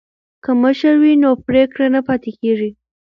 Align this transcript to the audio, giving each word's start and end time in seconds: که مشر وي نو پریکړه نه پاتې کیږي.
که 0.43 0.51
مشر 0.63 0.93
وي 1.01 1.13
نو 1.23 1.29
پریکړه 1.47 1.85
نه 1.95 2.01
پاتې 2.07 2.31
کیږي. 2.39 2.69